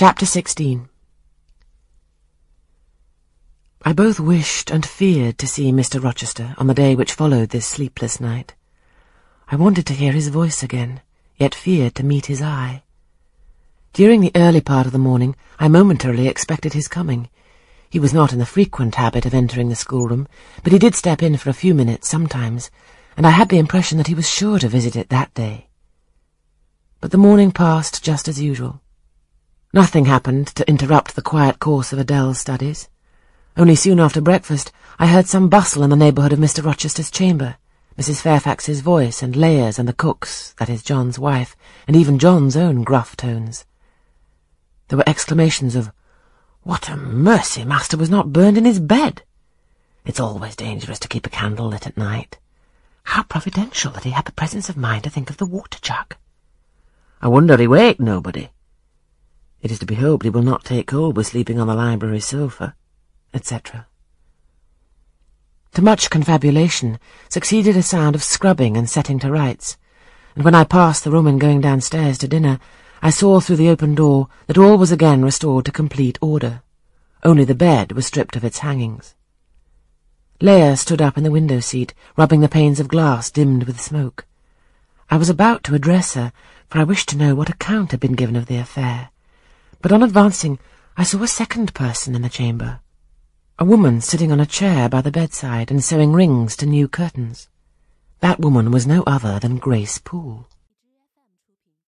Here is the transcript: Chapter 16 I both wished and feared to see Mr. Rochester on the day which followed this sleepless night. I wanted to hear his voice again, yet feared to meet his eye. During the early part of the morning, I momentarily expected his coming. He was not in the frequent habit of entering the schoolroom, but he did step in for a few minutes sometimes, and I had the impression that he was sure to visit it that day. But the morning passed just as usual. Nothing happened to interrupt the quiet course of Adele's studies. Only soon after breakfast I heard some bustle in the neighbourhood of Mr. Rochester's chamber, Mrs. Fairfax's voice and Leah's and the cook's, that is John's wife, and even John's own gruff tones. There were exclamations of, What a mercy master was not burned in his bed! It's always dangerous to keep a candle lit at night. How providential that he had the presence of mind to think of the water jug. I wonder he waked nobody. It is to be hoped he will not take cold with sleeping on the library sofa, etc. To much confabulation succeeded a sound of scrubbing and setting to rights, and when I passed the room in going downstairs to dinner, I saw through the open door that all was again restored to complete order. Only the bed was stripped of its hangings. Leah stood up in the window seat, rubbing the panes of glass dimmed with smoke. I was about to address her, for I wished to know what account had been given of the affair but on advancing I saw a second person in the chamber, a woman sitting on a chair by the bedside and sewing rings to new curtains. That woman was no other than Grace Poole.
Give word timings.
Chapter 0.00 0.24
16 0.24 0.88
I 3.84 3.92
both 3.92 4.18
wished 4.18 4.70
and 4.70 4.86
feared 4.86 5.36
to 5.36 5.46
see 5.46 5.72
Mr. 5.72 6.02
Rochester 6.02 6.54
on 6.56 6.68
the 6.68 6.72
day 6.72 6.94
which 6.94 7.12
followed 7.12 7.50
this 7.50 7.66
sleepless 7.66 8.18
night. 8.18 8.54
I 9.50 9.56
wanted 9.56 9.84
to 9.84 9.92
hear 9.92 10.12
his 10.12 10.28
voice 10.28 10.62
again, 10.62 11.02
yet 11.36 11.54
feared 11.54 11.94
to 11.96 12.02
meet 12.02 12.32
his 12.32 12.40
eye. 12.40 12.82
During 13.92 14.22
the 14.22 14.32
early 14.34 14.62
part 14.62 14.86
of 14.86 14.92
the 14.92 14.98
morning, 14.98 15.36
I 15.58 15.68
momentarily 15.68 16.28
expected 16.28 16.72
his 16.72 16.88
coming. 16.88 17.28
He 17.90 18.00
was 18.00 18.14
not 18.14 18.32
in 18.32 18.38
the 18.38 18.46
frequent 18.46 18.94
habit 18.94 19.26
of 19.26 19.34
entering 19.34 19.68
the 19.68 19.76
schoolroom, 19.76 20.28
but 20.62 20.72
he 20.72 20.78
did 20.78 20.94
step 20.94 21.22
in 21.22 21.36
for 21.36 21.50
a 21.50 21.60
few 21.62 21.74
minutes 21.74 22.08
sometimes, 22.08 22.70
and 23.18 23.26
I 23.26 23.32
had 23.32 23.50
the 23.50 23.58
impression 23.58 23.98
that 23.98 24.06
he 24.06 24.14
was 24.14 24.30
sure 24.30 24.58
to 24.60 24.66
visit 24.66 24.96
it 24.96 25.10
that 25.10 25.34
day. 25.34 25.68
But 27.02 27.10
the 27.10 27.18
morning 27.18 27.52
passed 27.52 28.02
just 28.02 28.28
as 28.28 28.40
usual. 28.40 28.80
Nothing 29.72 30.06
happened 30.06 30.48
to 30.48 30.68
interrupt 30.68 31.14
the 31.14 31.22
quiet 31.22 31.60
course 31.60 31.92
of 31.92 32.00
Adele's 32.00 32.40
studies. 32.40 32.88
Only 33.56 33.76
soon 33.76 34.00
after 34.00 34.20
breakfast 34.20 34.72
I 34.98 35.06
heard 35.06 35.28
some 35.28 35.48
bustle 35.48 35.84
in 35.84 35.90
the 35.90 35.96
neighbourhood 35.96 36.32
of 36.32 36.40
Mr. 36.40 36.64
Rochester's 36.64 37.08
chamber, 37.08 37.56
Mrs. 37.96 38.20
Fairfax's 38.20 38.80
voice 38.80 39.22
and 39.22 39.36
Leah's 39.36 39.78
and 39.78 39.86
the 39.86 39.92
cook's, 39.92 40.54
that 40.54 40.68
is 40.68 40.82
John's 40.82 41.20
wife, 41.20 41.54
and 41.86 41.94
even 41.94 42.18
John's 42.18 42.56
own 42.56 42.82
gruff 42.82 43.16
tones. 43.16 43.64
There 44.88 44.98
were 44.98 45.08
exclamations 45.08 45.76
of, 45.76 45.92
What 46.64 46.88
a 46.88 46.96
mercy 46.96 47.64
master 47.64 47.96
was 47.96 48.10
not 48.10 48.32
burned 48.32 48.58
in 48.58 48.64
his 48.64 48.80
bed! 48.80 49.22
It's 50.04 50.18
always 50.18 50.56
dangerous 50.56 50.98
to 50.98 51.08
keep 51.08 51.26
a 51.26 51.30
candle 51.30 51.68
lit 51.68 51.86
at 51.86 51.96
night. 51.96 52.40
How 53.04 53.22
providential 53.22 53.92
that 53.92 54.02
he 54.02 54.10
had 54.10 54.24
the 54.24 54.32
presence 54.32 54.68
of 54.68 54.76
mind 54.76 55.04
to 55.04 55.10
think 55.10 55.30
of 55.30 55.36
the 55.36 55.46
water 55.46 55.78
jug. 55.80 56.16
I 57.22 57.28
wonder 57.28 57.56
he 57.56 57.68
waked 57.68 58.00
nobody. 58.00 58.48
It 59.62 59.70
is 59.70 59.78
to 59.80 59.86
be 59.86 59.96
hoped 59.96 60.24
he 60.24 60.30
will 60.30 60.40
not 60.40 60.64
take 60.64 60.86
cold 60.86 61.18
with 61.18 61.26
sleeping 61.26 61.60
on 61.60 61.66
the 61.66 61.74
library 61.74 62.20
sofa, 62.20 62.74
etc. 63.34 63.86
To 65.74 65.82
much 65.82 66.08
confabulation 66.08 66.98
succeeded 67.28 67.76
a 67.76 67.82
sound 67.82 68.14
of 68.14 68.22
scrubbing 68.22 68.78
and 68.78 68.88
setting 68.88 69.18
to 69.18 69.30
rights, 69.30 69.76
and 70.34 70.46
when 70.46 70.54
I 70.54 70.64
passed 70.64 71.04
the 71.04 71.10
room 71.10 71.26
in 71.26 71.38
going 71.38 71.60
downstairs 71.60 72.16
to 72.18 72.28
dinner, 72.28 72.58
I 73.02 73.10
saw 73.10 73.38
through 73.38 73.56
the 73.56 73.68
open 73.68 73.94
door 73.94 74.28
that 74.46 74.56
all 74.56 74.78
was 74.78 74.90
again 74.90 75.22
restored 75.22 75.66
to 75.66 75.72
complete 75.72 76.18
order. 76.22 76.62
Only 77.22 77.44
the 77.44 77.54
bed 77.54 77.92
was 77.92 78.06
stripped 78.06 78.36
of 78.36 78.44
its 78.44 78.60
hangings. 78.60 79.14
Leah 80.40 80.78
stood 80.78 81.02
up 81.02 81.18
in 81.18 81.22
the 81.22 81.30
window 81.30 81.60
seat, 81.60 81.92
rubbing 82.16 82.40
the 82.40 82.48
panes 82.48 82.80
of 82.80 82.88
glass 82.88 83.30
dimmed 83.30 83.64
with 83.64 83.78
smoke. 83.78 84.24
I 85.10 85.18
was 85.18 85.28
about 85.28 85.64
to 85.64 85.74
address 85.74 86.14
her, 86.14 86.32
for 86.70 86.78
I 86.78 86.84
wished 86.84 87.10
to 87.10 87.18
know 87.18 87.34
what 87.34 87.50
account 87.50 87.90
had 87.90 88.00
been 88.00 88.14
given 88.14 88.36
of 88.36 88.46
the 88.46 88.56
affair 88.56 89.10
but 89.80 89.92
on 89.92 90.02
advancing 90.02 90.58
I 90.96 91.04
saw 91.04 91.22
a 91.22 91.28
second 91.28 91.72
person 91.74 92.14
in 92.14 92.22
the 92.22 92.28
chamber, 92.28 92.80
a 93.58 93.64
woman 93.64 94.00
sitting 94.00 94.32
on 94.32 94.40
a 94.40 94.46
chair 94.46 94.88
by 94.88 95.00
the 95.00 95.10
bedside 95.10 95.70
and 95.70 95.82
sewing 95.82 96.12
rings 96.12 96.56
to 96.56 96.66
new 96.66 96.88
curtains. 96.88 97.48
That 98.20 98.40
woman 98.40 98.70
was 98.70 98.86
no 98.86 99.02
other 99.06 99.38
than 99.38 99.56
Grace 99.56 99.98
Poole. 99.98 100.48